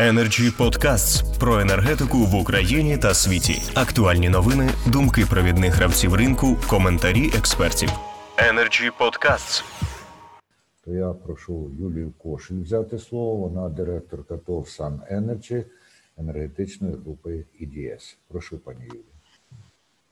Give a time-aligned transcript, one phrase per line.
[0.00, 3.62] Energy Podcasts про енергетику в Україні та світі.
[3.74, 7.88] Актуальні новини, думки провідних гравців ринку, коментарі експертів.
[8.52, 9.64] Energy Podcasts.
[10.84, 13.36] то я прошу Юлію Кошель взяти слово.
[13.48, 15.64] Вона директорка ТОВ Сан Енерджі
[16.18, 18.16] енергетичної групи EDS.
[18.28, 19.04] Прошу, пані Юлію.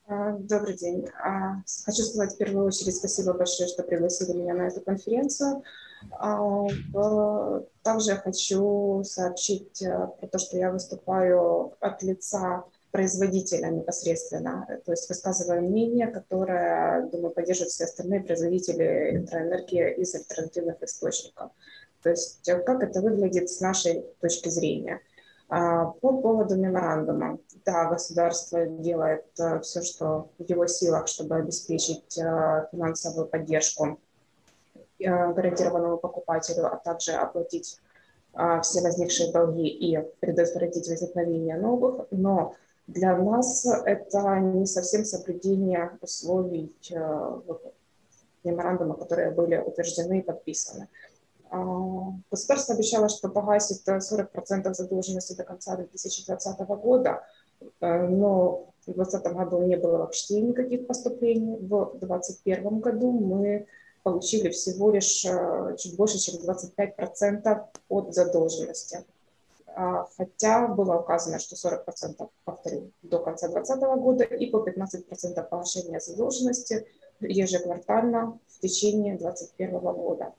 [0.08, 1.04] А, Добрый день.
[1.86, 5.62] Хочу сказать в первую очередь спасибо большое, что пригласили меня на эту конференцию.
[6.12, 6.66] А,
[7.82, 15.08] Также хочу сообщить а, про то, что я выступаю от лица производителя непосредственно, то есть
[15.08, 21.50] высказываю мнение, которое, думаю, поддержат все остальные производители электроэнергии из альтернативных источников.
[22.02, 25.00] То есть э, как это выглядит с нашей точки зрения.
[25.48, 27.38] А, По поводу меморандума.
[27.64, 29.26] Да, государство делает
[29.62, 33.96] все, что в его силах, чтобы обеспечить э, финансовую поддержку э,
[34.98, 37.78] гарантированному покупателю, а также оплатить
[38.32, 42.06] а, все возникшие долги и предотвратить возникновение новых.
[42.10, 42.54] Но
[42.86, 47.40] для нас это не совсем соблюдение условий э,
[48.44, 50.88] меморандума, которые были утверждены и подписаны.
[51.50, 57.22] А, Государство обещало, что погасит э, 40% задолженности до конца 2020 года,
[57.80, 61.56] э, но в 2020 году не было вообще никаких поступлений.
[61.56, 63.66] В 2021 году мы
[64.02, 69.04] получили всего лишь э, чуть больше, чем 25% от задолженности.
[69.74, 76.00] А, Хотя было указано, что 40%, повторю, до конца 2020 года и по 15% погашения
[76.00, 76.86] задолженности
[77.20, 80.32] ежеквартально в течение 2021 года.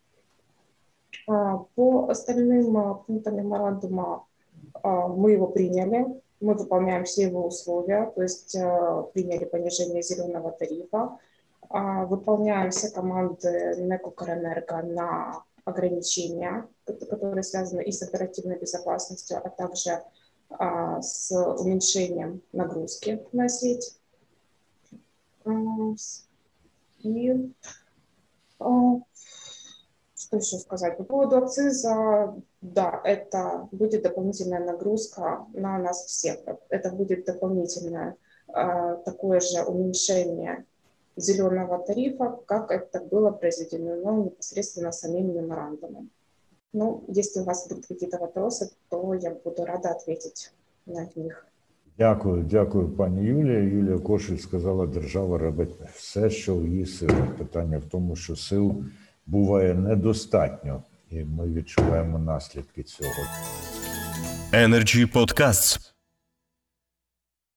[1.27, 4.25] А, По остальным а, пунктам меморандума
[4.73, 6.05] а, мы его приняли,
[6.41, 8.53] мы выполняем все его условия, то есть
[9.13, 11.17] приняли понижение зеленого тарифа,
[11.69, 19.37] а, выполняем все команды НЭК «Укрэнерго» на ограничения, ко- которые связаны и с оперативной безопасностью,
[19.43, 20.01] а также
[20.49, 23.95] а, с уменьшением нагрузки на сеть.
[25.45, 26.25] С-
[26.99, 27.53] И
[28.59, 28.95] а,
[30.15, 30.97] что еще сказать?
[30.97, 36.39] По поводу акциза, да, это будет дополнительная нагрузка на нас всех.
[36.69, 38.15] Это будет дополнительное
[38.47, 40.65] а, такое же уменьшение
[41.16, 46.10] зеленого тарифа, как это было произведено непосредственно самим меморандумом.
[46.72, 50.52] Ну, если у вас будут какие-то вопросы, то я буду рада ответить
[50.86, 51.46] на них.
[51.98, 53.58] Дякую, дякую, пані Юлія.
[53.58, 57.36] Юлія Кошель сказала, держава робить все, що в її силах.
[57.38, 58.84] Питання в тому, що сил
[59.26, 63.10] буває недостатньо, і ми відчуваємо наслідки цього.
[64.52, 65.94] Energy Podcasts.